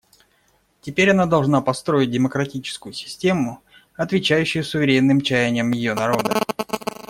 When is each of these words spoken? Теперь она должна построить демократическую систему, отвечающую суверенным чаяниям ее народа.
Теперь 0.81 1.11
она 1.11 1.27
должна 1.27 1.61
построить 1.61 2.09
демократическую 2.09 2.91
систему, 2.91 3.61
отвечающую 3.95 4.63
суверенным 4.63 5.21
чаяниям 5.21 5.69
ее 5.73 5.93
народа. 5.93 6.41